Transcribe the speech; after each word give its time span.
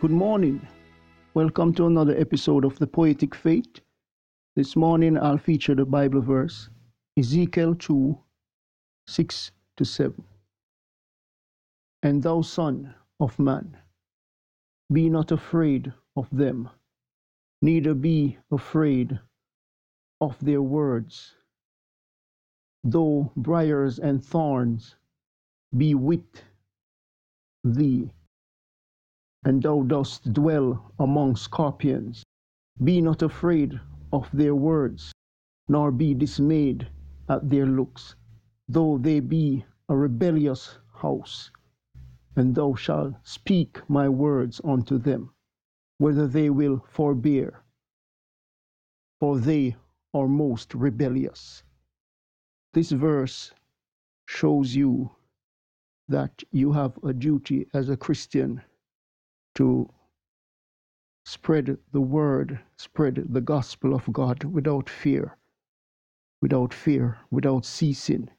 Good 0.00 0.12
morning. 0.12 0.64
Welcome 1.34 1.74
to 1.74 1.86
another 1.88 2.16
episode 2.16 2.64
of 2.64 2.78
The 2.78 2.86
Poetic 2.86 3.34
Faith. 3.34 3.80
This 4.54 4.76
morning 4.76 5.18
I'll 5.18 5.38
feature 5.38 5.74
the 5.74 5.84
Bible 5.84 6.20
verse 6.20 6.70
Ezekiel 7.18 7.74
2 7.74 8.16
6 9.08 9.50
to 9.76 9.84
7. 9.84 10.24
And 12.04 12.22
thou, 12.22 12.42
son 12.42 12.94
of 13.18 13.36
man, 13.40 13.76
be 14.92 15.10
not 15.10 15.32
afraid 15.32 15.92
of 16.14 16.28
them, 16.30 16.70
neither 17.60 17.92
be 17.94 18.38
afraid 18.52 19.18
of 20.20 20.38
their 20.38 20.62
words. 20.62 21.34
Though 22.84 23.32
briars 23.34 23.98
and 23.98 24.24
thorns 24.24 24.94
be 25.76 25.96
with 25.96 26.44
thee, 27.64 28.12
and 29.44 29.62
thou 29.62 29.82
dost 29.82 30.32
dwell 30.32 30.92
among 30.98 31.36
scorpions. 31.36 32.24
Be 32.82 33.00
not 33.00 33.22
afraid 33.22 33.80
of 34.12 34.28
their 34.32 34.54
words, 34.54 35.12
nor 35.68 35.90
be 35.92 36.14
dismayed 36.14 36.88
at 37.28 37.48
their 37.48 37.66
looks, 37.66 38.16
though 38.68 38.98
they 38.98 39.20
be 39.20 39.64
a 39.88 39.96
rebellious 39.96 40.78
house. 40.94 41.50
And 42.36 42.54
thou 42.54 42.74
shalt 42.74 43.14
speak 43.22 43.80
my 43.88 44.08
words 44.08 44.60
unto 44.64 44.98
them, 44.98 45.30
whether 45.98 46.26
they 46.26 46.50
will 46.50 46.84
forbear, 46.88 47.62
for 49.20 49.38
they 49.38 49.76
are 50.14 50.28
most 50.28 50.74
rebellious. 50.74 51.62
This 52.72 52.90
verse 52.92 53.52
shows 54.26 54.74
you 54.74 55.10
that 56.08 56.42
you 56.50 56.72
have 56.72 56.98
a 57.02 57.12
duty 57.12 57.66
as 57.74 57.88
a 57.88 57.96
Christian 57.96 58.62
to 59.58 59.90
spread 61.26 61.76
the 61.90 62.00
word, 62.00 62.60
spread 62.76 63.26
the 63.30 63.40
gospel 63.40 63.92
of 63.92 64.12
God 64.12 64.44
without 64.44 64.88
fear, 64.88 65.36
without 66.40 66.72
fear, 66.72 67.18
without 67.32 67.64
ceasing, 67.64 68.30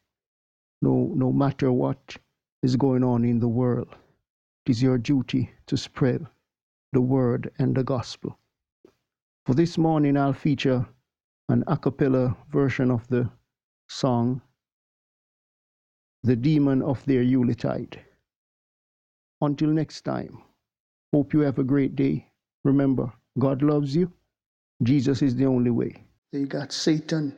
no, 0.82 1.12
no 1.14 1.34
matter 1.34 1.74
what 1.74 2.16
is 2.64 2.78
going 2.78 3.04
on 3.04 3.26
in 3.26 3.38
the 3.38 3.50
world. 3.50 3.90
It 4.66 4.72
is 4.72 4.82
your 4.82 4.98
duty 4.98 5.52
to 5.68 5.76
spread 5.76 6.26
the 6.94 7.02
word 7.02 7.52
and 7.60 7.76
the 7.76 7.84
gospel. 7.84 8.40
For 9.46 9.54
this 9.54 9.78
morning, 9.78 10.16
I'll 10.16 10.32
feature 10.32 10.88
an 11.50 11.66
a 11.68 11.76
cappella 11.76 12.38
version 12.50 12.92
of 12.92 13.06
the 13.10 13.30
song, 13.90 14.42
The 16.24 16.38
Demon 16.38 16.82
of 16.82 17.04
Their 17.04 17.24
Yuletide. 17.24 18.00
Until 19.42 19.70
next 19.70 20.04
time. 20.04 20.44
Hope 21.12 21.34
you 21.34 21.40
have 21.40 21.58
a 21.58 21.64
great 21.64 21.96
day. 21.96 22.28
Remember, 22.64 23.12
God 23.38 23.64
loves 23.64 23.96
you. 23.96 24.12
Jesus 24.84 25.22
is 25.22 25.36
the 25.36 25.46
only 25.46 25.72
way. 25.72 26.04
They 26.32 26.44
got 26.44 26.72
Satan, 26.72 27.36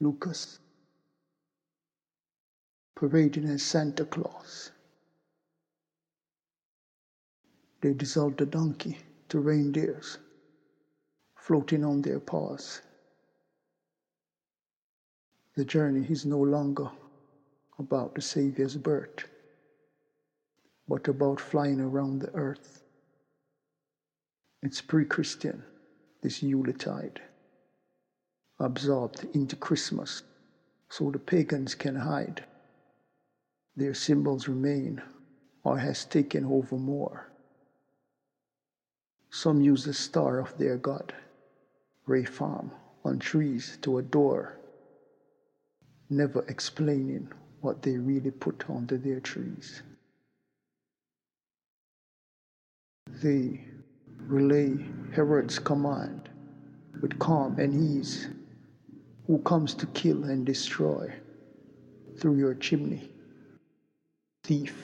Lucas, 0.00 0.60
parading 2.94 3.46
as 3.46 3.62
Santa 3.62 4.04
Claus. 4.04 4.70
They 7.80 7.92
dissolved 7.92 8.38
the 8.38 8.46
donkey 8.46 8.98
to 9.30 9.40
reindeers, 9.40 10.18
floating 11.34 11.84
on 11.84 12.02
their 12.02 12.20
paws. 12.20 12.82
The 15.56 15.64
journey 15.64 16.06
is 16.08 16.24
no 16.24 16.38
longer 16.38 16.90
about 17.78 18.14
the 18.14 18.22
Savior's 18.22 18.76
birth 18.76 19.24
but 20.90 21.06
about 21.06 21.40
flying 21.40 21.80
around 21.80 22.18
the 22.18 22.34
earth. 22.34 22.82
It's 24.60 24.80
pre 24.80 25.04
Christian, 25.04 25.62
this 26.20 26.42
Yuletide, 26.42 27.20
absorbed 28.58 29.24
into 29.32 29.54
Christmas 29.54 30.24
so 30.88 31.12
the 31.12 31.20
pagans 31.20 31.76
can 31.76 31.94
hide. 31.94 32.44
Their 33.76 33.94
symbols 33.94 34.48
remain 34.48 35.00
or 35.62 35.78
has 35.78 36.04
taken 36.04 36.44
over 36.44 36.74
more. 36.74 37.30
Some 39.30 39.60
use 39.60 39.84
the 39.84 39.94
star 39.94 40.40
of 40.40 40.58
their 40.58 40.76
god, 40.76 41.14
Rephaim, 42.04 42.72
on 43.04 43.20
trees 43.20 43.78
to 43.82 43.98
adore, 43.98 44.58
never 46.08 46.44
explaining 46.48 47.30
what 47.60 47.80
they 47.82 47.96
really 47.96 48.32
put 48.32 48.64
under 48.68 48.98
their 48.98 49.20
trees. 49.20 49.82
They 53.22 53.64
relay 54.26 54.78
Herod's 55.12 55.58
command 55.58 56.30
with 57.02 57.18
calm 57.18 57.58
and 57.58 57.74
ease, 57.74 58.28
who 59.26 59.38
comes 59.40 59.74
to 59.74 59.86
kill 59.86 60.24
and 60.24 60.46
destroy 60.46 61.12
through 62.18 62.36
your 62.36 62.54
chimney, 62.54 63.10
thief. 64.44 64.74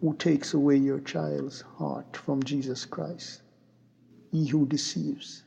Who 0.00 0.14
takes 0.14 0.54
away 0.54 0.76
your 0.76 1.00
child's 1.00 1.62
heart 1.62 2.16
from 2.16 2.42
Jesus 2.42 2.84
Christ, 2.84 3.42
he 4.30 4.46
who 4.46 4.66
deceives, 4.66 5.44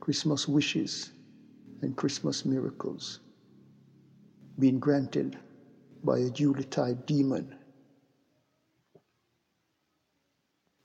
Christmas 0.00 0.48
wishes 0.48 1.12
and 1.82 1.96
Christmas 1.96 2.44
miracles 2.44 3.20
being 4.58 4.78
granted 4.78 5.38
by 6.04 6.18
a 6.18 6.30
Yuletide 6.34 7.06
demon 7.06 7.54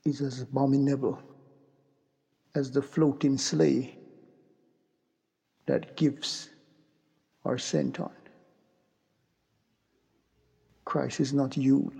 is 0.04 0.20
as 0.20 0.40
abominable 0.42 1.20
as 2.54 2.70
the 2.70 2.82
floating 2.82 3.36
sleigh 3.36 3.98
that 5.66 5.96
gifts 5.96 6.48
are 7.44 7.58
sent 7.58 8.00
on. 8.00 8.10
Christ 10.84 11.20
is 11.20 11.32
not 11.32 11.56
Yule. 11.56 11.92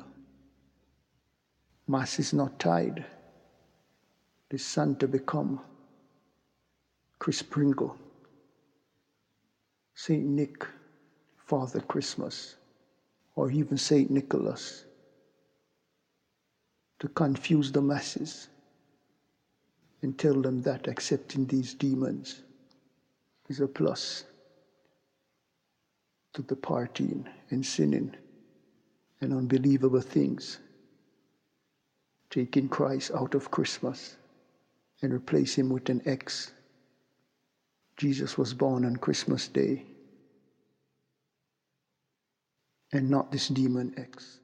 Mass 1.87 2.19
is 2.19 2.33
not 2.33 2.59
tied. 2.59 3.05
The 4.51 4.59
Santa 4.59 5.09
become 5.09 5.61
Kris 7.19 7.43
Kringle, 7.43 7.97
Saint 9.95 10.25
Nick, 10.25 10.67
Father 11.37 11.81
Christmas 11.81 12.58
or 13.39 13.53
even 13.53 13.79
St. 13.79 14.11
Nicholas 14.11 14.85
to 16.99 17.07
confuse 17.07 17.71
the 17.71 17.81
masses 17.81 18.49
and 20.03 20.19
tell 20.19 20.43
them 20.43 20.61
that 20.63 20.89
accepting 20.89 21.47
these 21.47 21.73
demons 21.73 22.43
is 23.49 23.61
a 23.61 23.69
plus 23.69 24.25
to 26.33 26.43
the 26.43 26.57
partying 26.57 27.27
and 27.51 27.65
sinning 27.65 28.13
and 29.21 29.33
unbelievable 29.33 30.01
things. 30.01 30.59
Taking 32.31 32.69
Christ 32.69 33.13
out 33.15 33.37
of 33.37 33.53
Christmas 33.53 34.17
and 35.01 35.13
replace 35.13 35.55
him 35.55 35.69
with 35.69 35.89
an 35.91 36.03
X. 36.07 36.51
Jesus 37.97 38.37
was 38.37 38.53
born 38.53 38.85
on 38.85 38.97
Christmas 38.97 39.47
Day 39.47 39.87
and 42.93 43.11
not 43.11 43.31
this 43.31 43.49
demon 43.49 43.95
X. 43.97 44.37